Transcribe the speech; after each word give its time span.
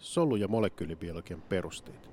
Solu- 0.00 0.36
ja 0.36 0.48
molekyylibiologian 0.48 1.42
perusteet. 1.42 2.10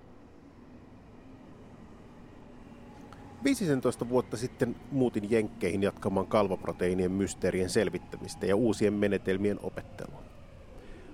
15 3.44 4.10
vuotta 4.10 4.38
sitten 4.38 4.76
muutin 4.92 5.32
Jenkkeihin 5.32 5.84
jatkamaan 5.84 6.28
kalvoproteiinien 6.28 7.12
mysteerien 7.12 7.70
selvittämistä 7.70 8.46
ja 8.46 8.56
uusien 8.56 8.94
menetelmien 8.94 9.60
opettelua. 9.64 10.24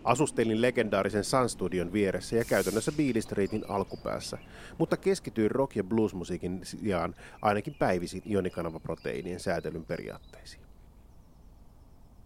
Asustelin 0.04 0.62
legendaarisen 0.62 1.24
Sun 1.24 1.50
Studion 1.50 1.94
vieressä 1.94 2.36
ja 2.36 2.46
käytännössä 2.46 2.92
Beale 2.92 3.22
Streetin 3.22 3.64
alkupäässä, 3.70 4.38
mutta 4.78 4.98
keskityin 4.98 5.52
rock- 5.52 5.76
ja 5.76 5.84
bluesmusiikin 5.84 6.60
sijaan 6.64 7.16
ainakin 7.42 7.74
päivisin 7.74 8.22
ionikanavaproteiinien 8.26 9.40
säätelyn 9.40 9.86
periaatteisiin. 9.86 10.64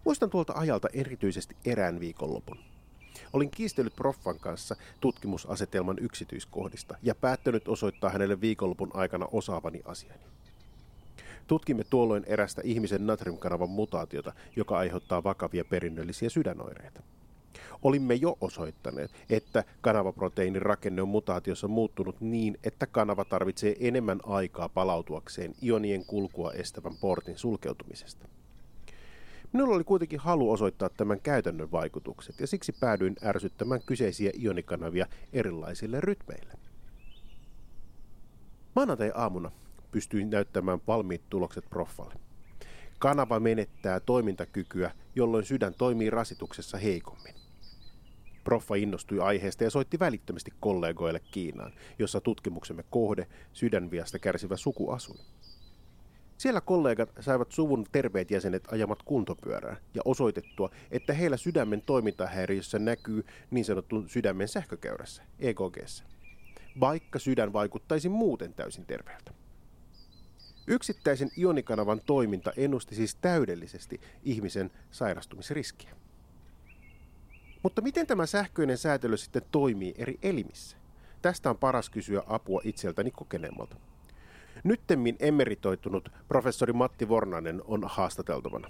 Muistan 0.06 0.30
tuolta 0.30 0.54
ajalta 0.56 0.88
erityisesti 0.94 1.56
erään 1.66 2.00
viikonlopun. 2.00 2.58
Olin 3.34 3.50
kiistellyt 3.50 3.96
proffan 3.96 4.40
kanssa 4.40 4.76
tutkimusasetelman 5.00 5.98
yksityiskohdista 6.02 6.98
ja 7.04 7.16
päättänyt 7.16 7.68
osoittaa 7.68 8.10
hänelle 8.10 8.42
viikonlopun 8.42 8.92
aikana 8.94 9.28
osaavani 9.32 9.82
asiani. 9.86 10.22
Tutkimme 11.48 11.84
tuolloin 11.84 12.24
erästä 12.28 12.62
ihmisen 12.66 13.08
natriumkanavan 13.08 13.70
mutaatiota, 13.70 14.34
joka 14.56 14.78
aiheuttaa 14.78 15.24
vakavia 15.24 15.66
perinnöllisiä 15.66 16.30
sydänoireita. 16.30 17.02
Olimme 17.84 18.14
jo 18.14 18.38
osoittaneet, 18.42 19.12
että 19.30 19.64
kanavaproteiinin 19.82 20.62
rakenne 20.62 21.02
on 21.02 21.08
mutaatiossa 21.08 21.68
muuttunut 21.68 22.22
niin, 22.22 22.58
että 22.64 22.88
kanava 22.88 23.26
tarvitsee 23.26 23.76
enemmän 23.80 24.20
aikaa 24.24 24.70
palautuakseen 24.70 25.54
ionien 25.64 26.06
kulkua 26.06 26.54
estävän 26.54 26.98
portin 27.02 27.38
sulkeutumisesta. 27.38 28.28
Minulla 29.54 29.76
oli 29.76 29.84
kuitenkin 29.84 30.20
halu 30.20 30.52
osoittaa 30.52 30.90
tämän 30.90 31.22
käytännön 31.22 31.72
vaikutukset 31.72 32.40
ja 32.40 32.48
siksi 32.48 32.72
päädyin 32.80 33.16
ärsyttämään 33.24 33.82
kyseisiä 33.86 34.32
ionikanavia 34.40 35.06
erilaisille 35.34 36.02
rytmeille. 36.02 36.54
Maanantai-aamuna 38.76 39.52
pystyin 39.92 40.30
näyttämään 40.30 40.80
valmiit 40.88 41.22
tulokset 41.30 41.66
proffalle. 41.70 42.14
Kanava 43.00 43.40
menettää 43.40 44.00
toimintakykyä, 44.00 44.92
jolloin 45.16 45.46
sydän 45.46 45.74
toimii 45.74 46.10
rasituksessa 46.10 46.78
heikommin. 46.78 47.36
Proffa 48.44 48.76
innostui 48.76 49.20
aiheesta 49.20 49.64
ja 49.64 49.70
soitti 49.70 50.00
välittömästi 50.00 50.52
kollegoille 50.60 51.22
Kiinaan, 51.32 51.74
jossa 52.00 52.22
tutkimuksemme 52.22 52.84
kohde, 52.90 53.28
sydänviasta 53.54 54.20
kärsivä 54.20 54.58
suku 54.58 54.92
asui. 54.92 55.18
Siellä 56.38 56.62
kollegat 56.62 57.10
saivat 57.20 57.52
suvun 57.52 57.86
terveet 57.92 58.32
jäsenet 58.32 58.68
ajamat 58.72 59.04
kuntopyörää 59.04 59.78
ja 59.94 60.02
osoitettua, 60.06 60.70
että 60.92 61.14
heillä 61.14 61.38
sydämen 61.38 61.82
toimintahäiriössä 61.82 62.80
näkyy 62.80 63.26
niin 63.52 63.66
sanotun 63.66 64.10
sydämen 64.10 64.48
sähkökäyrässä, 64.48 65.24
EKGssä, 65.40 66.04
vaikka 66.80 67.20
sydän 67.20 67.54
vaikuttaisi 67.54 68.10
muuten 68.10 68.54
täysin 68.54 68.86
terveeltä. 68.86 69.32
Yksittäisen 70.68 71.30
ionikanavan 71.38 72.02
toiminta 72.06 72.52
ennusti 72.58 72.96
siis 72.96 73.16
täydellisesti 73.16 74.02
ihmisen 74.24 74.72
sairastumisriskiä. 74.92 75.96
Mutta 77.64 77.82
miten 77.82 78.08
tämä 78.08 78.26
sähköinen 78.26 78.78
säätely 78.78 79.18
sitten 79.18 79.42
toimii 79.52 79.96
eri 79.98 80.20
elimissä? 80.22 80.78
Tästä 81.22 81.50
on 81.50 81.58
paras 81.58 81.90
kysyä 81.90 82.24
apua 82.28 82.62
itseltäni 82.64 83.12
kokeneemmalta. 83.12 83.76
Nyttemmin 84.68 85.16
emeritoitunut 85.20 86.10
professori 86.28 86.74
Matti 86.74 87.10
Vornanen 87.10 87.62
on 87.68 87.84
haastateltavana. 87.88 88.70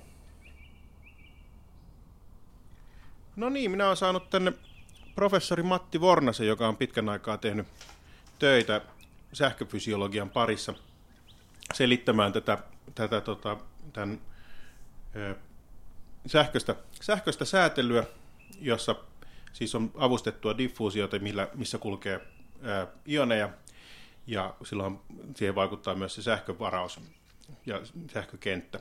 No 3.35 3.49
niin, 3.49 3.71
minä 3.71 3.85
olen 3.85 3.97
saanut 3.97 4.29
tänne 4.29 4.53
professori 5.15 5.63
Matti 5.63 6.01
Vornasen, 6.01 6.47
joka 6.47 6.67
on 6.67 6.77
pitkän 6.77 7.09
aikaa 7.09 7.37
tehnyt 7.37 7.67
töitä 8.39 8.81
sähköfysiologian 9.33 10.29
parissa 10.29 10.73
selittämään 11.73 12.33
tätä, 12.33 12.57
tätä 12.95 13.21
tota, 13.21 13.57
tämän, 13.93 14.21
ö, 15.15 15.35
sähköistä, 16.25 16.75
sähköistä 17.01 17.45
säätelyä, 17.45 18.03
jossa 18.59 18.95
siis 19.53 19.75
on 19.75 19.91
avustettua 19.95 20.57
diffuusiota, 20.57 21.19
millä, 21.19 21.47
missä 21.53 21.77
kulkee 21.77 22.21
ö, 22.65 22.87
ioneja 23.07 23.49
ja 24.27 24.55
silloin 24.63 24.99
siihen 25.35 25.55
vaikuttaa 25.55 25.95
myös 25.95 26.15
se 26.15 26.21
sähkövaraus 26.21 26.99
ja 27.65 27.81
sähkökenttä. 28.13 28.79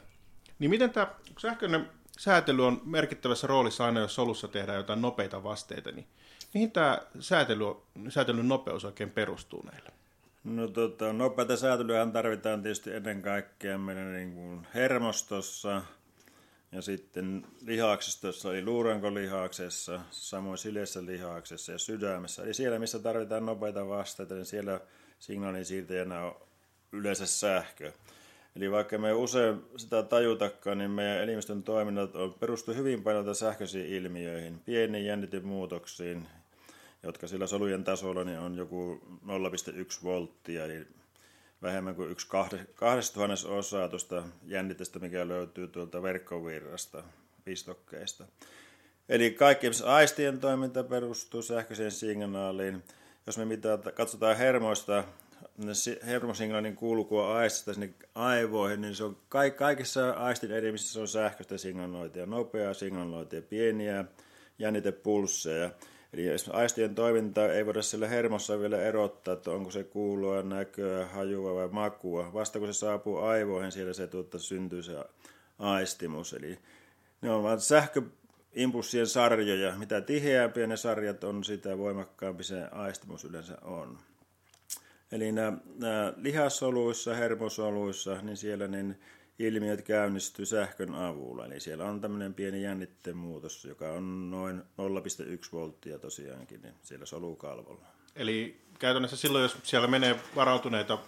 Niin 0.59 0.71
miten 0.71 0.91
tämä 0.91 1.15
sähköinen 1.39 1.91
säätely 2.19 2.67
on 2.67 2.81
merkittävässä 2.85 3.47
roolissa 3.47 3.85
aina, 3.85 4.01
jos 4.01 4.15
solussa 4.15 4.49
tehdään 4.49 4.79
jotain 4.79 5.03
nopeita 5.03 5.43
vasteita, 5.43 5.93
niin 5.93 6.07
mihin 6.55 6.71
tämä 6.71 7.01
säätely, 7.21 7.65
säätelyn 8.09 8.49
nopeus 8.49 8.85
oikein 8.85 9.11
perustuu 9.11 9.63
näille? 9.73 9.91
No 10.45 10.69
tota, 10.69 11.13
nopeata 11.13 11.57
säätelyä 11.57 12.07
tarvitaan 12.07 12.63
tietysti 12.63 12.93
ennen 12.93 13.23
kaikkea 13.23 13.79
meidän 13.79 14.13
niin 14.13 14.35
kuin 14.35 14.67
hermostossa 14.75 15.83
ja 16.73 16.83
sitten 16.83 17.47
lihaksistossa, 17.67 18.53
eli 18.53 18.65
luurankolihaksessa, 18.65 20.01
samoin 20.11 20.59
sileessä 20.59 21.07
lihaksessa 21.07 21.73
ja 21.73 21.79
sydämessä. 21.79 22.43
Eli 22.43 22.55
siellä, 22.55 22.79
missä 22.79 22.99
tarvitaan 22.99 23.47
nopeita 23.47 23.89
vasteita, 23.89 24.35
niin 24.35 24.47
siellä 24.47 24.81
signaalin 25.19 25.65
siirtäjänä 25.65 26.21
on 26.21 26.37
yleensä 26.93 27.27
sähkö. 27.27 27.93
Eli 28.57 28.71
vaikka 28.71 28.99
me 28.99 29.13
usein 29.13 29.63
sitä 29.77 30.03
tajutakaan, 30.03 30.79
niin 30.79 30.91
meidän 30.91 31.23
elimistön 31.23 31.63
toiminnat 31.63 32.17
on, 32.17 32.35
perustuu 32.35 32.75
hyvin 32.75 33.03
paljon 33.03 33.35
sähköisiin 33.35 33.87
ilmiöihin, 33.87 34.61
pieniin 34.65 35.07
jännitemuutoksiin, 35.07 36.27
jotka 37.03 37.27
sillä 37.27 37.47
solujen 37.47 37.85
tasolla 37.85 38.25
niin 38.25 38.39
on 38.39 38.57
joku 38.57 39.01
0,1 39.27 40.05
volttia, 40.05 40.65
eli 40.65 40.87
vähemmän 41.63 41.95
kuin 41.95 42.11
yksi 42.11 42.29
kahdestuhannes 42.75 43.45
osaa 43.45 43.89
tuosta 43.89 44.23
jännitteestä, 44.45 44.99
mikä 44.99 45.29
löytyy 45.29 45.69
tuolta 45.69 46.03
verkkovirrasta, 46.03 47.05
pistokkeista. 47.45 48.25
Eli 49.09 49.31
kaikki 49.31 49.71
aistien 49.85 50.41
toiminta 50.41 50.85
perustuu 50.85 51.43
sähköiseen 51.43 51.91
signaaliin, 51.91 52.83
jos 53.27 53.39
me 53.39 53.45
mitä 53.45 53.79
katsotaan 53.95 54.37
hermoista, 54.37 55.05
hermosignaalin 56.07 56.77
kulkua 56.77 57.37
aistista 57.37 57.75
sinne 57.75 57.95
aivoihin, 58.15 58.81
niin 58.81 58.95
se 58.95 59.05
on 59.05 59.17
kaikissa 59.57 60.11
aistin 60.11 60.51
edimissä 60.51 60.93
se 60.93 61.01
on 61.01 61.09
sähköistä 61.09 61.59
signalointia, 61.59 62.27
nopeaa 62.27 62.75
signalointia, 62.75 63.43
pieniä 63.43 64.05
jännitepulsseja. 64.59 65.71
Eli 66.13 66.23
aistien 66.53 66.95
toiminta 66.95 67.53
ei 67.53 67.67
voida 67.67 67.83
sillä 67.83 68.09
hermossa 68.09 68.61
vielä 68.61 68.83
erottaa, 68.83 69.35
että 69.35 69.51
onko 69.51 69.71
se 69.71 69.85
kuulua, 69.85 70.43
näköä, 70.43 71.07
hajua 71.07 71.55
vai 71.55 71.69
makua. 71.69 72.33
Vasta 72.33 72.59
kun 72.59 72.69
se 72.69 72.73
saapuu 72.73 73.19
aivoihin, 73.19 73.73
siellä 73.73 73.93
se 73.93 74.07
tuota, 74.07 74.39
syntyy 74.39 74.83
se 74.83 74.93
aistimus. 75.59 76.33
Eli 76.33 76.59
ne 77.23 77.31
on 77.31 77.43
vain 77.43 77.61
sähkö, 77.61 78.03
impulssien 78.57 79.07
sarjoja. 79.07 79.75
Mitä 79.77 80.01
tiheämpiä 80.01 80.67
ne 80.67 80.77
sarjat 80.77 81.25
on, 81.25 81.45
sitä 81.45 81.79
voimakkaampi 81.79 82.45
se 82.45 82.65
aistimus 82.73 83.25
yleensä 83.25 83.59
on. 83.63 83.99
Eli 85.13 85.33
nämä, 85.33 85.59
nämä 85.79 86.13
lihassoluissa, 86.17 87.15
hermosoluissa, 87.15 88.23
niin 88.23 88.37
siellä 88.37 88.69
niin 88.69 89.01
ilmiöt 89.39 89.83
käynnistyy 89.83 90.47
sähkön 90.47 90.95
avulla. 90.95 91.47
Eli 91.47 91.61
siellä 91.61 91.85
on 91.85 92.01
tämmöinen 92.01 92.35
pieni 92.35 92.63
jännitteen 92.63 93.17
muutos, 93.17 93.65
joka 93.65 93.89
on 93.89 94.31
noin 94.31 94.59
0,1 94.59 94.65
volttia 95.53 95.99
tosiaankin 95.99 96.63
niin 96.63 96.75
siellä 96.83 97.07
solukalvolla. 97.07 97.87
Eli 98.17 98.61
käytännössä 98.79 99.17
silloin, 99.17 99.43
jos 99.43 99.57
siellä 99.63 99.89
menee 99.89 100.17
varautuneita 100.37 100.99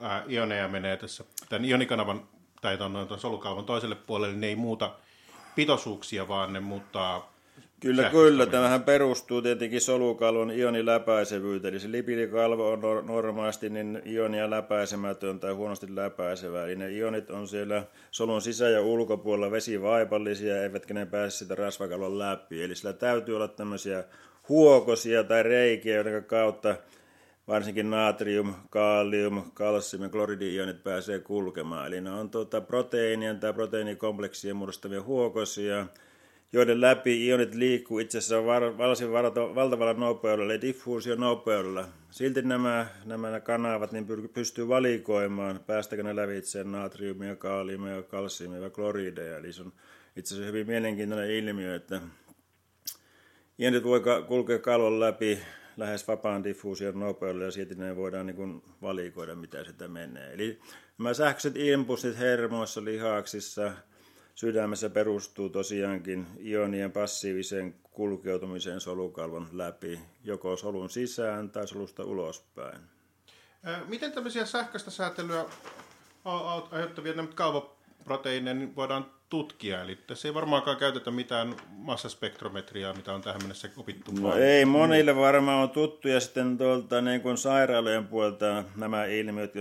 ää, 0.00 0.24
ioneja 0.28 0.68
menee 0.68 0.96
tässä 0.96 1.24
tämän 1.48 1.64
ionikanavan 1.64 2.28
tai 2.60 2.78
tuon 2.78 3.20
solukalvon 3.20 3.64
toiselle 3.64 3.94
puolelle, 3.94 4.34
niin 4.34 4.44
ei 4.44 4.56
muuta 4.56 4.94
pitoisuuksia, 5.56 6.28
vaan 6.28 6.52
ne 6.52 6.60
muuttaa 6.60 7.36
Kyllä, 7.80 8.10
kyllä. 8.10 8.46
Tämähän 8.46 8.82
perustuu 8.82 9.42
tietenkin 9.42 9.80
solukalvon 9.80 10.50
ioniläpäisevyyteen. 10.50 11.74
Eli 11.74 11.80
se 11.80 11.92
lipidikalvo 11.92 12.70
on 12.70 13.06
normaalisti 13.06 13.70
niin 13.70 14.02
ionia 14.06 14.50
läpäisemätön 14.50 15.40
tai 15.40 15.52
huonosti 15.52 15.86
läpäisevä. 15.96 16.64
Eli 16.64 16.76
ne 16.76 16.90
ionit 16.90 17.30
on 17.30 17.48
siellä 17.48 17.84
solun 18.10 18.42
sisä- 18.42 18.68
ja 18.68 18.82
ulkopuolella 18.82 19.50
vesivaipallisia, 19.50 20.62
eivätkä 20.62 20.94
ne 20.94 21.06
pääse 21.06 21.36
sitä 21.36 21.54
rasvakalvon 21.54 22.18
läpi. 22.18 22.62
Eli 22.62 22.74
sillä 22.74 22.92
täytyy 22.92 23.36
olla 23.36 23.48
tämmöisiä 23.48 24.04
huokosia 24.48 25.24
tai 25.24 25.42
reikiä, 25.42 25.94
joiden 25.94 26.24
kautta 26.24 26.76
varsinkin 27.48 27.90
natrium, 27.90 28.54
kaalium, 28.70 29.50
kalsium 29.54 30.02
ja 30.02 30.08
kloridi-ionit 30.08 30.82
pääsee 30.82 31.18
kulkemaan. 31.18 31.86
Eli 31.86 32.00
ne 32.00 32.10
on 32.10 32.30
tuota 32.30 32.60
proteiinien 32.60 33.40
tai 33.40 33.52
proteiinikompleksien 33.52 34.56
muodostamia 34.56 35.02
huokosia, 35.02 35.86
joiden 36.52 36.80
läpi 36.80 37.26
ionit 37.26 37.54
liikkuu 37.54 37.98
itse 37.98 38.18
asiassa 38.18 38.46
varsin 38.78 39.12
valtavalla 39.54 39.92
nopeudella, 39.92 40.52
eli 40.52 40.60
diffuusion 40.60 41.20
nopeudella. 41.20 41.88
Silti 42.10 42.42
nämä, 42.42 42.86
nämä 43.04 43.40
kanavat 43.40 43.92
niin 43.92 44.06
pystyy 44.34 44.68
valikoimaan, 44.68 45.60
päästäkö 45.66 46.02
ne 46.02 46.16
lävitse 46.16 46.64
natriumia, 46.64 47.36
kaaliumia, 47.36 48.02
kalsiumia 48.02 48.60
ja 48.60 48.70
klorideja. 48.70 49.36
Eli 49.36 49.52
se 49.52 49.62
on 49.62 49.72
itse 50.16 50.34
asiassa 50.34 50.46
hyvin 50.46 50.66
mielenkiintoinen 50.66 51.30
ilmiö, 51.30 51.74
että 51.74 52.00
Ionit 53.58 53.84
voi 53.84 54.02
kulkea 54.26 54.58
kalvon 54.58 55.00
läpi 55.00 55.38
lähes 55.76 56.08
vapaan 56.08 56.44
diffuusion 56.44 57.00
nopeudella 57.00 57.44
ja 57.44 57.50
siitä 57.50 57.74
ne 57.74 57.96
voidaan 57.96 58.26
niin 58.26 58.36
kuin 58.36 58.62
valikoida, 58.82 59.34
mitä 59.34 59.64
sitä 59.64 59.88
menee. 59.88 60.32
Eli 60.32 60.60
nämä 60.98 61.14
sähköiset 61.14 61.56
impulssit 61.56 62.18
hermoissa, 62.18 62.84
lihaksissa, 62.84 63.72
sydämessä 64.34 64.90
perustuu 64.90 65.48
tosiaankin 65.48 66.26
ionien 66.40 66.92
passiiviseen 66.92 67.74
kulkeutumiseen 67.82 68.80
solukalvon 68.80 69.48
läpi, 69.52 70.00
joko 70.24 70.56
solun 70.56 70.90
sisään 70.90 71.50
tai 71.50 71.68
solusta 71.68 72.04
ulospäin. 72.04 72.80
Miten 73.88 74.12
tämmöisiä 74.12 74.46
sähköistä 74.46 74.90
säätelyä 74.90 75.44
aiheuttavia 76.70 77.14
kalvoproteiineja 77.34 77.75
niin 78.42 78.76
voidaan 78.76 79.06
tutkia? 79.28 79.82
Eli 79.82 79.96
tässä 79.96 80.28
ei 80.28 80.34
varmaankaan 80.34 80.76
käytetä 80.76 81.10
mitään 81.10 81.54
massaspektrometriaa, 81.70 82.94
mitä 82.94 83.12
on 83.12 83.22
tähän 83.22 83.42
mennessä 83.42 83.68
opittu. 83.76 84.12
No 84.20 84.34
ei, 84.34 84.64
monille 84.64 85.16
varmaan 85.16 85.62
on 85.62 85.70
tuttu 85.70 86.08
ja 86.08 86.20
sitten 86.20 86.58
tuolta 86.58 87.00
niin 87.00 87.20
kuin 87.20 87.38
sairaalojen 87.38 88.06
puolelta 88.06 88.64
nämä 88.76 89.04
ilmiöt, 89.04 89.52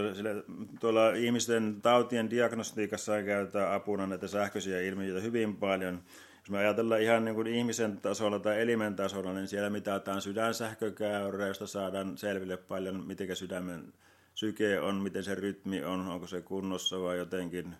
tuolla 0.79 1.09
ihmisten 1.09 1.81
tautien 1.81 2.29
diagnostiikassa 2.29 3.23
käytetään 3.23 3.73
apuna 3.73 4.07
näitä 4.07 4.27
sähköisiä 4.27 4.81
ilmiöitä 4.81 5.21
hyvin 5.21 5.55
paljon. 5.55 6.01
Jos 6.39 6.49
me 6.49 6.57
ajatellaan 6.57 7.01
ihan 7.01 7.25
niin 7.25 7.35
kuin 7.35 7.47
ihmisen 7.47 7.97
tasolla 7.97 8.39
tai 8.39 8.61
elimen 8.61 8.95
tasolla, 8.95 9.33
niin 9.33 9.47
siellä 9.47 9.69
mitataan 9.69 10.21
sydänsähkökäyrä, 10.21 11.47
josta 11.47 11.67
saadaan 11.67 12.17
selville 12.17 12.57
paljon, 12.57 13.07
miten 13.07 13.35
sydämen 13.35 13.93
syke 14.35 14.79
on, 14.79 14.95
miten 14.95 15.23
se 15.23 15.35
rytmi 15.35 15.83
on, 15.83 16.07
onko 16.07 16.27
se 16.27 16.41
kunnossa 16.41 17.01
vai 17.01 17.17
jotenkin 17.17 17.75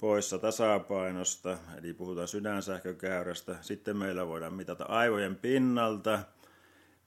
poissa 0.00 0.38
tasapainosta, 0.38 1.58
eli 1.78 1.92
puhutaan 1.92 2.28
sydänsähkökäyrästä. 2.28 3.56
Sitten 3.60 3.96
meillä 3.96 4.26
voidaan 4.26 4.54
mitata 4.54 4.84
aivojen 4.84 5.36
pinnalta, 5.36 6.18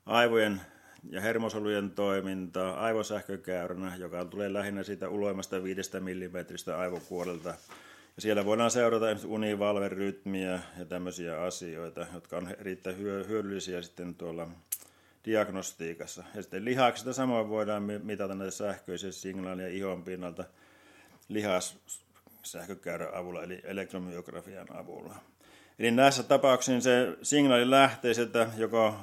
aivojen 0.06 0.62
ja 1.10 1.22
hermosolujen 1.22 1.92
toimintaa 1.92 2.74
aivosähkökäyränä, 2.74 3.96
joka 3.96 4.26
tulee 4.26 4.54
lähinnä 4.54 4.84
siitä 4.84 5.10
uloimasta 5.10 5.64
5 5.64 6.00
mm 6.00 6.76
aivokuorelta. 6.78 7.50
Ja 8.16 8.22
siellä 8.22 8.46
voidaan 8.46 8.72
seurata 8.72 9.06
univalverytmiä 9.26 10.60
ja 10.80 10.86
tämmöisiä 10.86 11.42
asioita, 11.42 12.06
jotka 12.14 12.38
on 12.38 12.48
erittäin 12.60 12.98
hyödyllisiä 12.98 13.82
sitten 13.82 14.16
tuolla 14.16 14.48
diagnostiikassa. 15.26 16.24
Ja 16.36 16.42
sitten 16.42 16.66
lihaksista 16.66 17.14
samoin 17.14 17.50
voidaan 17.50 17.84
mitata 18.04 18.36
näitä 18.36 18.52
sähköisiä 18.52 19.12
signaaleja 19.12 19.70
ihon 19.70 20.04
pinnalta 20.04 20.44
lihas 21.28 21.78
sähkökäyrän 22.44 23.14
avulla, 23.14 23.44
eli 23.44 23.62
elektromyografian 23.64 24.76
avulla. 24.76 25.16
Eli 25.80 25.92
näissä 25.92 26.24
tapauksissa 26.24 26.82
se 26.82 27.18
signaali 27.22 27.70
lähtee 27.70 28.14
sieltä 28.14 28.50
joko 28.58 28.96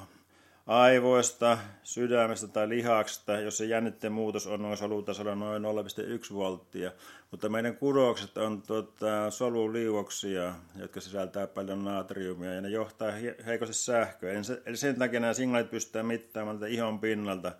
aivoista, 0.69 1.57
sydämestä 1.83 2.47
tai 2.47 2.69
lihaksesta, 2.69 3.39
jos 3.39 3.57
se 3.57 3.65
jännitteen 3.65 4.13
muutos 4.13 4.47
on 4.47 4.61
noin 4.61 4.77
solutasolla 4.77 5.35
noin 5.35 5.63
0,1 5.63 6.33
volttia. 6.33 6.91
Mutta 7.31 7.49
meidän 7.49 7.75
kudokset 7.75 8.37
on 8.37 8.61
tuota, 8.61 9.31
soluliuoksia, 9.31 10.53
jotka 10.75 11.01
sisältää 11.01 11.47
paljon 11.47 11.83
natriumia 11.83 12.53
ja 12.53 12.61
ne 12.61 12.69
johtaa 12.69 13.11
heikosti 13.45 13.73
sähköä. 13.73 14.33
Eli 14.65 14.77
sen 14.77 14.95
takia 14.95 15.19
nämä 15.19 15.33
signaalit 15.33 15.71
pystytään 15.71 16.05
mittaamaan 16.05 16.67
ihon 16.67 16.99
pinnalta 16.99 17.51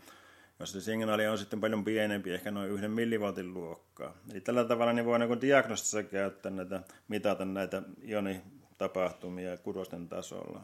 signaali 0.65 1.27
on 1.27 1.37
sitten 1.37 1.61
paljon 1.61 1.83
pienempi, 1.83 2.33
ehkä 2.33 2.51
noin 2.51 2.71
yhden 2.71 2.91
millivoltin 2.91 3.53
luokkaa. 3.53 4.13
Eli 4.31 4.41
tällä 4.41 4.63
tavalla 4.63 4.93
niin 4.93 5.05
voidaan 5.05 5.29
niin 5.29 5.41
diagnostissa 5.41 6.03
käyttää 6.03 6.51
näitä, 6.51 6.81
mitata 7.07 7.45
näitä 7.45 7.81
ionitapahtumia 8.07 9.57
kudosten 9.57 10.07
tasolla. 10.07 10.61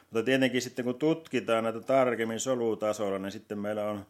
Mutta 0.00 0.22
tietenkin 0.22 0.62
sitten 0.62 0.84
kun 0.84 0.94
tutkitaan 0.94 1.64
näitä 1.64 1.80
tarkemmin 1.80 2.40
solutasolla, 2.40 3.18
niin 3.18 3.32
sitten 3.32 3.58
meillä 3.58 3.84
on 3.84 4.06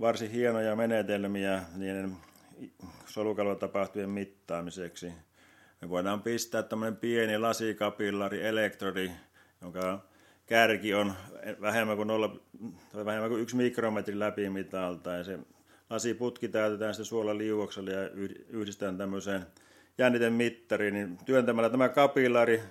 varsin 0.00 0.30
hienoja 0.30 0.76
menetelmiä 0.76 1.62
niiden 1.76 2.16
solukalvotapahtumien 3.06 4.10
mittaamiseksi. 4.10 5.12
Me 5.80 5.88
voidaan 5.88 6.22
pistää 6.22 6.62
tämmöinen 6.62 6.96
pieni 6.96 7.38
lasikapillari 7.38 8.46
elektrodi, 8.46 9.10
jonka 9.60 10.09
kärki 10.50 10.94
on 10.94 11.14
vähemmän 11.60 11.96
kuin, 11.96 12.08
0, 12.08 12.36
tai 12.92 13.04
vähemmän 13.04 13.30
kuin 13.30 13.42
yksi 13.42 13.56
mikrometri 13.56 14.18
läpimitalta 14.18 15.10
ja 15.10 15.24
se 15.24 15.38
lasiputki 15.90 16.48
täytetään 16.48 16.94
sitten 16.94 17.06
suolaliuoksella 17.06 17.90
ja 17.90 18.10
yhdistetään 18.48 18.98
tämmöiseen 18.98 19.46
jännitemittariin, 19.98 20.94
niin 20.94 21.18
työntämällä 21.24 21.70
tämä 21.70 21.88
kapillari 21.88 22.62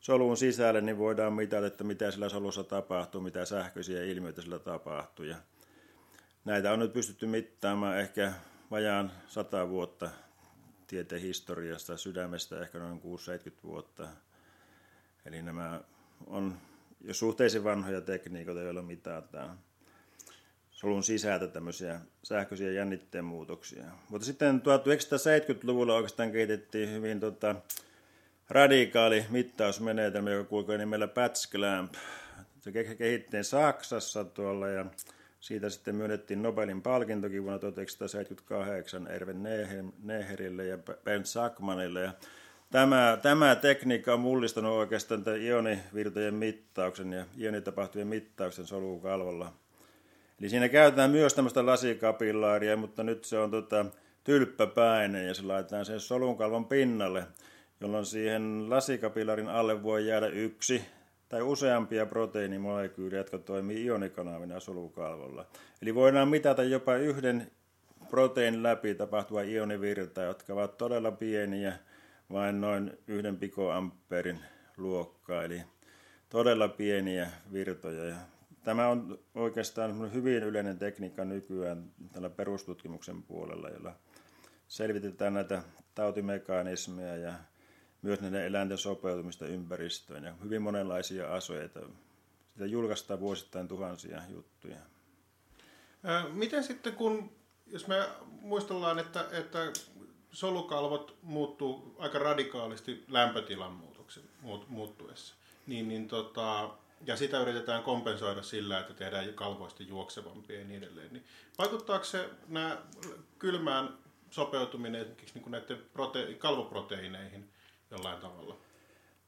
solun 0.00 0.36
sisälle, 0.36 0.80
niin 0.80 0.98
voidaan 0.98 1.32
mitata, 1.32 1.66
että 1.66 1.84
mitä 1.84 2.10
sillä 2.10 2.28
solussa 2.28 2.64
tapahtuu, 2.64 3.20
mitä 3.20 3.44
sähköisiä 3.44 4.04
ilmiöitä 4.04 4.42
sillä 4.42 4.58
tapahtuu. 4.58 5.24
Ja 5.24 5.36
näitä 6.44 6.72
on 6.72 6.78
nyt 6.78 6.92
pystytty 6.92 7.26
mittaamaan 7.26 7.98
ehkä 7.98 8.32
vajaan 8.70 9.10
100 9.26 9.68
vuotta 9.68 10.10
tieteen 10.86 11.22
historiasta, 11.22 11.96
sydämestä 11.96 12.60
ehkä 12.60 12.78
noin 12.78 13.00
6-70 13.00 13.02
vuotta. 13.64 14.08
Eli 15.26 15.42
nämä 15.42 15.80
on 16.26 16.54
jo 17.00 17.14
suhteellisen 17.14 17.64
vanhoja 17.64 18.00
tekniikoita, 18.00 18.60
joilla 18.60 18.82
mitataan 18.82 19.58
solun 20.70 21.02
sisältä 21.02 21.46
tämmöisiä 21.46 22.00
sähköisiä 22.22 22.70
jännitteen 22.70 23.24
muutoksia. 23.24 23.84
Mutta 24.08 24.24
sitten 24.24 24.62
1970-luvulla 24.62 25.94
oikeastaan 25.94 26.32
kehitettiin 26.32 26.92
hyvin 26.92 27.20
tota, 27.20 27.54
radikaali 28.50 29.24
mittausmenetelmä, 29.30 30.30
joka 30.30 30.48
kulkee 30.48 30.78
nimellä 30.78 31.08
Patch 31.08 31.50
Clamp. 31.50 31.94
Se 32.60 32.72
kehittiin 32.72 33.44
Saksassa 33.44 34.24
tuolla 34.24 34.68
ja 34.68 34.86
siitä 35.40 35.70
sitten 35.70 35.94
myönnettiin 35.94 36.42
Nobelin 36.42 36.82
palkintokin 36.82 37.42
vuonna 37.42 37.58
1978 37.58 39.06
Erven 39.06 39.42
Neherille 40.02 40.66
ja 40.66 40.78
Bernd 41.04 41.24
Sackmanille. 41.24 42.00
Ja 42.00 42.12
Tämä, 42.70 43.18
tämä 43.22 43.54
tekniikka 43.54 44.14
on 44.14 44.20
mullistanut 44.20 44.72
oikeastaan 44.72 45.24
tämän 45.24 45.42
ionivirtojen 45.42 46.34
mittauksen 46.34 47.12
ja 47.12 47.24
ionitapahtumien 47.38 48.08
mittauksen 48.08 48.66
solukalvolla. 48.66 49.52
Eli 50.40 50.48
siinä 50.48 50.68
käytetään 50.68 51.10
myös 51.10 51.34
tämmöistä 51.34 51.66
lasikapillaaria, 51.66 52.76
mutta 52.76 53.02
nyt 53.02 53.24
se 53.24 53.38
on 53.38 53.50
tota, 53.50 53.86
tylppäpäinen 54.24 55.26
ja 55.26 55.34
se 55.34 55.42
laitetaan 55.42 55.84
sen 55.84 56.00
solunkalvon 56.00 56.64
pinnalle, 56.64 57.24
jolloin 57.80 58.04
siihen 58.04 58.70
lasikapillarin 58.70 59.48
alle 59.48 59.82
voi 59.82 60.06
jäädä 60.06 60.26
yksi 60.26 60.84
tai 61.28 61.42
useampia 61.42 62.06
proteiinimolekyylejä, 62.06 63.20
jotka 63.20 63.38
toimii 63.38 63.84
ionikanavina 63.84 64.60
solukalvolla. 64.60 65.46
Eli 65.82 65.94
voidaan 65.94 66.28
mitata 66.28 66.62
jopa 66.62 66.94
yhden 66.94 67.50
proteiinin 68.10 68.62
läpi 68.62 68.94
tapahtuva 68.94 69.42
ionivirta, 69.42 70.22
jotka 70.22 70.52
ovat 70.52 70.78
todella 70.78 71.10
pieniä 71.10 71.72
vain 72.32 72.60
noin 72.60 72.98
yhden 73.06 73.36
pikoampeerin 73.36 74.40
luokkaa, 74.76 75.42
eli 75.42 75.62
todella 76.28 76.68
pieniä 76.68 77.30
virtoja. 77.52 78.04
Ja 78.04 78.16
tämä 78.64 78.88
on 78.88 79.18
oikeastaan 79.34 80.12
hyvin 80.12 80.42
yleinen 80.42 80.78
tekniikka 80.78 81.24
nykyään 81.24 81.92
tällä 82.12 82.30
perustutkimuksen 82.30 83.22
puolella, 83.22 83.68
jolla 83.68 83.94
selvitetään 84.68 85.34
näitä 85.34 85.62
tautimekanismeja 85.94 87.16
ja 87.16 87.32
myös 88.02 88.20
näiden 88.20 88.44
eläinten 88.44 88.78
sopeutumista 88.78 89.46
ympäristöön 89.46 90.24
ja 90.24 90.32
hyvin 90.44 90.62
monenlaisia 90.62 91.34
asioita. 91.34 91.80
Sitä 92.52 92.66
julkaistaan 92.66 93.20
vuosittain 93.20 93.68
tuhansia 93.68 94.22
juttuja. 94.28 94.76
Miten 96.32 96.64
sitten 96.64 96.92
kun, 96.92 97.32
jos 97.66 97.86
me 97.86 98.08
muistellaan, 98.40 98.98
että, 98.98 99.24
että 99.32 99.72
solukalvot 100.32 101.16
muuttuu 101.22 101.94
aika 101.98 102.18
radikaalisti 102.18 103.04
lämpötilan 103.08 103.72
muutoksen, 103.72 104.22
muuttuessa. 104.68 105.34
Niin, 105.66 105.88
niin 105.88 106.08
tota, 106.08 106.70
ja 107.06 107.16
sitä 107.16 107.40
yritetään 107.40 107.82
kompensoida 107.82 108.42
sillä, 108.42 108.80
että 108.80 108.94
tehdään 108.94 109.34
kalvoista 109.34 109.82
juoksevampia 109.82 110.58
ja 110.58 110.64
niin 110.64 110.82
edelleen. 110.82 111.12
Niin 111.12 111.24
vaikuttaako 111.58 112.04
se 112.04 112.28
nämä 112.48 112.78
kylmään 113.38 113.98
sopeutuminen 114.30 115.00
esimerkiksi 115.00 115.38
niin 115.38 115.50
näiden 115.50 115.78
prote- 115.78 116.34
kalvoproteiineihin 116.38 117.48
jollain 117.90 118.20
tavalla? 118.20 118.56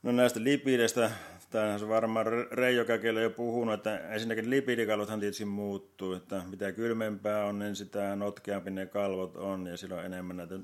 No 0.03 0.13
näistä 0.13 0.45
lipideistä, 0.45 1.11
tämähän 1.51 1.83
on 1.83 1.89
varmaan 1.89 2.27
Reijo 2.51 2.85
Käkelä 2.85 3.21
jo 3.21 3.31
puhunut, 3.31 3.75
että 3.75 3.99
ensinnäkin 3.99 4.51
lipidikalvothan 4.51 5.21
tietysti 5.21 5.45
muuttuu, 5.45 6.13
että 6.13 6.43
mitä 6.47 6.73
kylmempää 6.73 7.45
on, 7.45 7.59
niin 7.59 7.77
sitä 7.77 8.17
notkeampi 8.17 8.71
ne 8.71 8.87
kalvot 8.87 9.37
on 9.37 9.67
ja 9.67 9.77
silloin 9.77 10.07
enemmän 10.07 10.37
näitä 10.37 10.55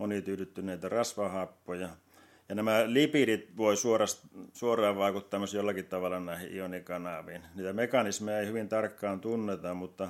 monityydyttyneitä 0.00 0.88
rasvahappoja. 0.88 1.88
Ja 2.48 2.54
nämä 2.54 2.82
lipidit 2.86 3.56
voi 3.56 3.74
suoraan 4.52 4.96
vaikuttaa 4.96 5.40
myös 5.40 5.54
jollakin 5.54 5.84
tavalla 5.84 6.20
näihin 6.20 6.56
ionikanaviin. 6.56 7.42
Niitä 7.54 7.72
mekanismeja 7.72 8.40
ei 8.40 8.46
hyvin 8.46 8.68
tarkkaan 8.68 9.20
tunneta, 9.20 9.74
mutta 9.74 10.08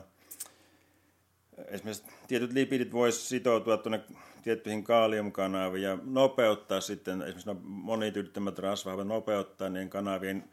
esimerkiksi 1.69 2.05
tietyt 2.29 2.53
lipidit 2.53 2.93
voisivat 2.93 3.29
sitoutua 3.29 3.77
tuonne 3.77 4.01
tiettyihin 4.43 4.85
kaaliumkanaviin 4.85 5.85
ja 5.85 5.99
nopeuttaa 6.05 6.81
sitten, 6.81 7.23
esimerkiksi 7.23 7.51
monityydyttämät 7.63 8.59
rasvahapot 8.59 9.07
nopeuttaa 9.07 9.69
niiden 9.69 9.91
kanavien, 9.91 10.45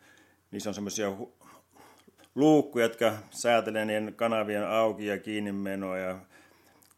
niissä 0.51 0.69
on 0.69 0.73
semmoisia 0.73 1.11
luukku, 2.35 2.79
jotka 2.79 3.13
säätelee 3.29 3.85
niiden 3.85 4.13
kanavien 4.15 4.67
auki 4.67 5.05
ja 5.05 5.17
kiinni 5.17 5.51
menoa 5.51 5.97
ja, 5.97 6.19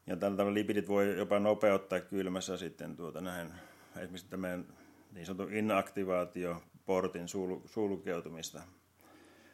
ja 0.10 0.16
tällä 0.16 0.38
tavalla 0.38 0.54
lipidit 0.54 0.88
voi 0.88 1.18
jopa 1.18 1.40
nopeuttaa 1.40 2.00
kylmässä 2.00 2.58
sitten 2.58 2.96
tuota 2.96 3.22
näin, 3.22 3.48
esimerkiksi 3.96 4.30
tämän 4.30 4.66
niin 5.14 5.26
sanotun 5.26 5.54
inaktivaatioportin 5.54 7.28
sul, 7.28 7.60
sulkeutumista. 7.66 8.62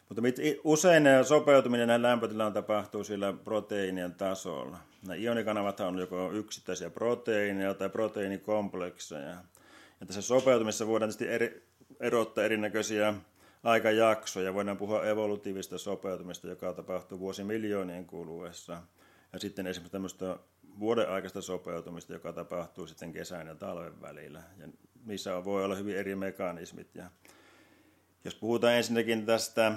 Mutta 0.10 0.22
usein 0.64 1.04
sopeutuminen 1.24 1.88
näihin 1.88 2.02
lämpötilaan 2.02 2.54
tapahtuu 2.54 3.04
sillä 3.04 3.34
proteiinien 3.34 4.14
tasolla. 4.14 4.78
Nämä 5.02 5.16
ionikanavat 5.16 5.80
on 5.80 6.00
joko 6.00 6.32
yksittäisiä 6.32 6.90
proteiineja 6.90 7.74
tai 7.74 7.90
proteiinikomplekseja. 7.90 9.36
Ja 10.00 10.06
tässä 10.06 10.22
sopeutumisessa 10.22 10.88
voidaan 10.88 11.10
tietysti 11.10 11.34
eri, 11.34 11.68
erottaa 12.00 12.44
erinäköisiä 12.44 13.14
aikajaksoja. 13.64 14.54
Voidaan 14.54 14.78
puhua 14.78 15.06
evolutiivista 15.06 15.78
sopeutumista, 15.78 16.48
joka 16.48 16.74
tapahtuu 16.74 17.20
vuosimiljoonien 17.20 18.06
kuluessa. 18.06 18.82
Ja 19.36 19.40
sitten 19.40 19.68
esimerkiksi 19.68 19.92
tämmöistä 19.92 20.38
vuoden 20.80 21.10
aikaista 21.10 21.42
sopeutumista, 21.42 22.14
joka 22.14 22.34
tapahtuu 22.34 22.88
sitten 22.88 23.14
kesän 23.14 23.48
ja 23.48 23.56
talven 23.56 24.02
välillä. 24.02 24.44
Ja 24.58 24.68
niissä 25.06 25.44
voi 25.46 25.66
olla 25.66 25.76
hyvin 25.76 25.98
eri 25.98 26.16
mekanismit. 26.16 26.96
Ja 26.96 27.10
jos 28.24 28.36
puhutaan 28.36 28.74
ensinnäkin 28.74 29.26
tästä 29.26 29.72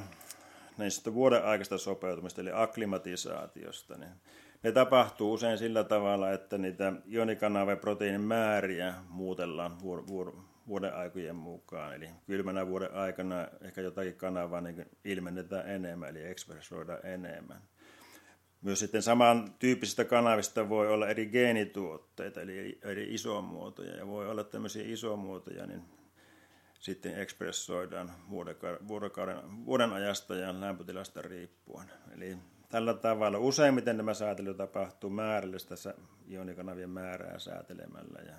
näistä 0.77 1.15
vuoden 1.15 1.45
aikaista 1.45 1.79
sopeutumista, 1.79 2.41
eli 2.41 2.51
akklimatisaatiosta, 2.53 3.99
niin 3.99 4.11
ne 4.63 4.73
tapahtuu 4.73 5.33
usein 5.33 5.59
sillä 5.59 5.85
tavalla, 5.85 6.31
että 6.33 6.59
niitä 6.59 6.93
ionikanava- 7.07 7.71
ja 7.71 7.77
proteiinin 7.77 8.21
määriä 8.21 8.95
muutellaan 9.09 9.81
vuoden 10.69 10.95
aikojen 10.95 11.37
mukaan. 11.37 11.95
Eli 11.95 12.09
kylmänä 12.27 12.67
vuoden 12.67 12.95
aikana 12.95 13.49
ehkä 13.61 13.81
jotakin 13.81 14.15
kanavaa 14.15 14.61
niin 14.61 14.87
ilmennetään 15.05 15.69
enemmän, 15.69 16.09
eli 16.09 16.25
ekspressoidaan 16.25 17.07
enemmän. 17.07 17.63
Myös 18.63 18.79
sitten 18.79 19.03
samantyyppisistä 19.03 20.05
kanavista 20.05 20.69
voi 20.69 20.89
olla 20.89 21.09
eri 21.09 21.27
geenituotteita, 21.27 22.41
eli 22.41 22.79
eri 22.83 23.15
isomuotoja, 23.15 23.97
ja 23.97 24.07
voi 24.07 24.29
olla 24.29 24.45
tämmöisiä 24.45 24.85
isomuotoja, 24.87 25.67
niin 25.67 25.83
sitten 26.81 27.21
ekspressoidaan 27.21 28.13
vuoden, 28.31 28.57
vuoden 29.67 29.93
ajasta 29.93 30.35
ja 30.35 30.61
lämpötilasta 30.61 31.23
riippuen. 31.23 31.91
Eli 32.15 32.37
tällä 32.69 32.95
tavalla 32.95 33.39
useimmiten 33.39 33.97
tämä 33.97 34.15
säätely 34.15 34.55
tapahtuu 34.55 35.11
määrällistä 35.11 35.75
ionikanavien 36.31 36.91
määrää 36.91 37.39
säätelemällä. 37.39 38.21
Ja, 38.27 38.35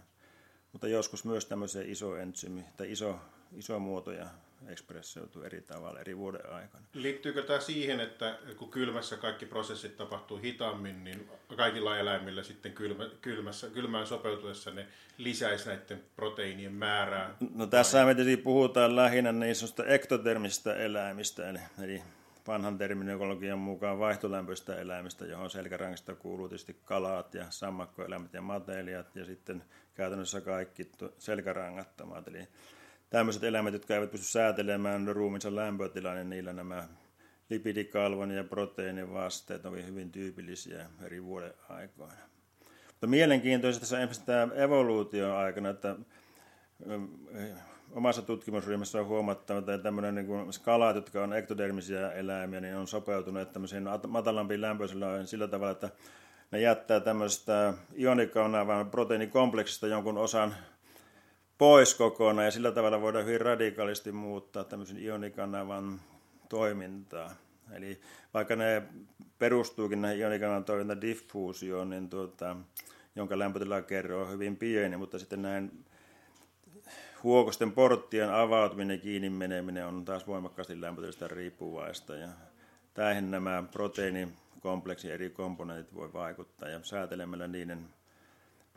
mutta 0.71 0.87
joskus 0.87 1.25
myös 1.25 1.45
tämmöisiä 1.45 1.81
iso 1.85 2.15
entsyymi 2.15 2.65
tai 2.77 2.91
iso, 2.91 3.19
iso 3.51 3.79
muotoja 4.59 4.71
ekspressioituu 4.71 5.43
eri 5.43 5.61
tavalla 5.61 5.99
eri 5.99 6.17
vuoden 6.17 6.49
aikana. 6.49 6.85
Liittyykö 6.93 7.43
tämä 7.43 7.59
siihen, 7.59 7.99
että 7.99 8.39
kun 8.57 8.71
kylmässä 8.71 9.17
kaikki 9.17 9.45
prosessit 9.45 9.97
tapahtuu 9.97 10.37
hitaammin, 10.37 11.03
niin 11.03 11.29
kaikilla 11.55 11.97
eläimillä 11.97 12.43
sitten 12.43 12.73
kylmä, 12.73 13.09
kylmässä, 13.21 13.69
kylmään 13.69 14.07
sopeutuessa 14.07 14.71
ne 14.71 14.87
lisäisi 15.17 15.67
näiden 15.67 16.03
proteiinien 16.15 16.73
määrää? 16.73 17.35
No 17.55 17.67
tässä 17.67 18.05
me 18.05 18.15
tietysti 18.15 18.43
puhutaan 18.43 18.95
lähinnä 18.95 19.31
niin 19.31 19.55
sanotusta 19.55 19.85
ektotermisistä 19.85 20.75
eläimistä, 20.75 21.49
eli, 21.49 21.59
eli 21.83 22.01
vanhan 22.47 22.77
terminologian 22.77 23.59
mukaan 23.59 23.99
vaihtolämpöistä 23.99 24.75
eläimistä, 24.75 25.25
johon 25.25 25.49
selkärangista 25.49 26.15
kuuluu 26.15 26.49
tietysti 26.49 26.79
kalat 26.85 27.33
ja 27.33 27.45
sammakkoeläimet 27.49 28.33
ja 28.33 28.41
matelijat 28.41 29.15
ja 29.15 29.25
sitten 29.25 29.63
käytännössä 29.95 30.41
kaikki 30.41 30.91
selkärangattomat. 31.17 32.27
Eli 32.27 32.47
tämmöiset 33.09 33.43
eläimet, 33.43 33.73
jotka 33.73 33.93
eivät 33.95 34.11
pysty 34.11 34.27
säätelemään 34.27 35.07
ruumiinsa 35.07 35.55
lämpötilaa, 35.55 36.13
niin 36.13 36.29
niillä 36.29 36.53
nämä 36.53 36.87
lipidikalvon 37.49 38.31
ja 38.31 38.43
proteiinin 38.43 39.13
vasteet 39.13 39.65
ovat 39.65 39.85
hyvin 39.85 40.11
tyypillisiä 40.11 40.85
eri 41.03 41.23
vuoden 41.23 41.53
aikoina. 41.69 42.29
Mutta 42.87 43.07
mielenkiintoista 43.07 43.79
tässä 43.79 43.97
esimerkiksi 43.97 44.25
tämä 44.25 44.53
evoluutio 44.55 45.35
aikana, 45.35 45.69
että 45.69 45.95
omassa 47.91 48.21
tutkimusryhmässä 48.21 48.99
on 48.99 49.07
huomattava, 49.07 49.59
että 49.59 49.77
tämmöinen 49.77 50.15
niin 50.15 50.27
kuin 50.27 50.53
skalat, 50.53 50.95
jotka 50.95 51.23
on 51.23 51.33
ektodermisiä 51.33 52.11
eläimiä, 52.11 52.61
niin 52.61 52.75
on 52.75 52.87
sopeutuneet 52.87 53.51
tämmöisiin 53.51 53.83
matalampiin 54.07 54.61
lämpöisiin 54.61 55.27
sillä 55.27 55.47
tavalla, 55.47 55.71
että 55.71 55.89
ne 56.51 56.59
jättää 56.59 56.99
tämmöistä 56.99 57.73
ionikaunavan 57.97 58.91
proteiinikompleksista 58.91 59.87
jonkun 59.87 60.17
osan 60.17 60.55
pois 61.59 61.95
kokonaan 61.95 62.45
ja 62.45 62.51
sillä 62.51 62.71
tavalla 62.71 63.01
voidaan 63.01 63.25
hyvin 63.25 63.41
radikaalisti 63.41 64.11
muuttaa 64.11 64.63
tämmöisen 64.63 65.03
ionikanavan 65.03 66.01
toimintaa. 66.49 67.31
Eli 67.71 68.01
vaikka 68.33 68.55
ne 68.55 68.83
perustuukin 69.39 70.01
näihin 70.01 70.21
ionikanavan 70.21 70.65
toimintaan 70.65 71.01
diffuusioon, 71.01 71.89
niin 71.89 72.09
tuota, 72.09 72.55
jonka 73.15 73.39
lämpötilakerro 73.39 74.21
on 74.21 74.31
hyvin 74.31 74.57
pieni, 74.57 74.97
mutta 74.97 75.19
sitten 75.19 75.41
näin 75.41 75.85
huokosten 77.23 77.71
porttien 77.71 78.33
avautuminen 78.33 78.95
ja 78.97 79.01
kiinni 79.01 79.29
meneminen 79.29 79.85
on 79.85 80.05
taas 80.05 80.27
voimakkaasti 80.27 80.81
lämpötilasta 80.81 81.27
riippuvaista. 81.27 82.15
Ja 82.15 82.27
tähän 82.93 83.31
nämä 83.31 83.63
proteiinikompleksin 83.71 85.11
eri 85.11 85.29
komponentit 85.29 85.95
voi 85.95 86.13
vaikuttaa 86.13 86.69
ja 86.69 86.79
säätelemällä 86.83 87.47
niiden 87.47 87.85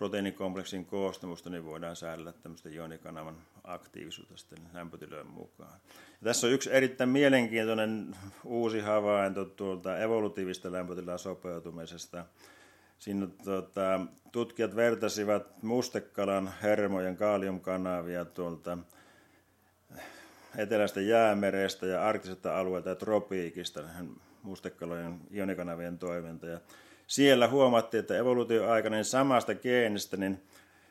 proteiinikompleksin 0.02 0.84
koostumusta, 0.84 1.50
niin 1.50 1.64
voidaan 1.64 1.96
säädellä 1.96 2.32
tämmöistä 2.32 2.68
ionikanavan 2.68 3.36
aktiivisuutta 3.64 4.36
sitten 4.36 4.58
lämpötilojen 4.72 5.26
mukaan. 5.26 5.80
Ja 5.90 6.24
tässä 6.24 6.46
on 6.46 6.52
yksi 6.52 6.72
erittäin 6.72 7.10
mielenkiintoinen 7.10 8.16
uusi 8.44 8.80
havainto 8.80 9.44
tuolta 9.44 9.98
evolutiivista 9.98 10.72
lämpötilan 10.72 11.18
sopeutumisesta. 11.18 12.24
Siinä 12.98 13.26
tuota, 13.44 14.00
tutkijat 14.32 14.76
vertasivat 14.76 15.62
mustekalan 15.62 16.52
hermojen 16.62 17.16
kaaliumkanavia 17.16 18.24
tuolta 18.24 18.78
etelästä 20.56 21.00
jäämerestä 21.00 21.86
ja 21.86 22.08
arktisesta 22.08 22.58
alueelta 22.58 22.88
ja 22.88 22.94
tropiikista, 22.94 23.82
mustekalojen 24.42 25.20
ionikanavien 25.32 25.98
toiminta. 25.98 26.46
Ja 26.46 26.60
siellä 27.12 27.48
huomattiin, 27.48 27.98
että 27.98 28.16
evoluutioaikana 28.16 28.96
niin 28.96 29.04
samasta 29.04 29.54
geenistä, 29.54 30.16
niin 30.16 30.42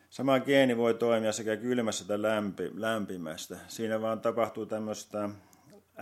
sama 0.09 0.39
geeni 0.39 0.77
voi 0.77 0.93
toimia 0.93 1.31
sekä 1.31 1.57
kylmässä 1.57 2.03
että 2.03 2.21
lämpi, 2.21 2.71
lämpimästä. 2.73 3.57
Siinä 3.67 4.01
vaan 4.01 4.19
tapahtuu 4.19 4.65
tämmöistä 4.65 5.29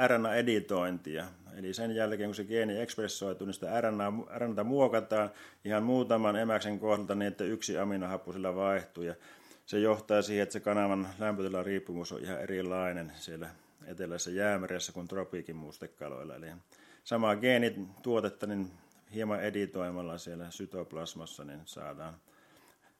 RNA-editointia. 0.07 1.25
Eli 1.57 1.73
sen 1.73 1.95
jälkeen, 1.95 2.29
kun 2.29 2.35
se 2.35 2.43
geeni 2.43 2.79
ekspressoituu, 2.79 3.45
niin 3.47 3.53
sitä 3.53 3.81
RNA, 3.81 4.13
RNA 4.37 4.63
muokataan 4.63 5.29
ihan 5.65 5.83
muutaman 5.83 6.35
emäksen 6.35 6.79
kohdalta 6.79 7.15
niin, 7.15 7.27
että 7.27 7.43
yksi 7.43 7.77
aminohappo 7.77 8.33
sillä 8.33 8.55
vaihtuu. 8.55 9.03
Ja 9.03 9.15
se 9.65 9.79
johtaa 9.79 10.21
siihen, 10.21 10.43
että 10.43 10.53
se 10.53 10.59
kanavan 10.59 11.07
lämpötilan 11.19 11.65
riippumus 11.65 12.11
on 12.11 12.21
ihan 12.21 12.41
erilainen 12.41 13.11
siellä 13.15 13.49
etelässä 13.85 14.31
jäämeressä 14.31 14.91
kuin 14.91 15.07
tropiikin 15.07 15.55
mustekaloilla. 15.55 16.35
Eli 16.35 16.47
samaa 17.03 17.35
geenituotetta 17.35 18.47
niin 18.47 18.71
hieman 19.13 19.43
editoimalla 19.43 20.17
siellä 20.17 20.51
sytoplasmassa 20.51 21.43
niin 21.43 21.61
saadaan 21.65 22.17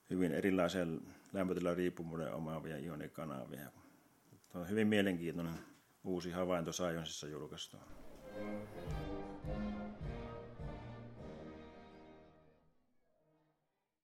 hyvin 0.10 0.32
erilaisia 0.32 0.86
lämpötilan 1.34 1.78
riippumuuden 1.78 2.34
omaavia 2.34 2.78
ionikanavia. 2.78 3.72
Tämä 4.50 4.62
on 4.63 4.70
hyvin 4.70 4.88
mielenkiintoinen 4.88 5.54
uusi 6.04 6.32
havainto 6.32 6.72
Sciencessa 6.72 7.28
julkaistu. 7.28 7.78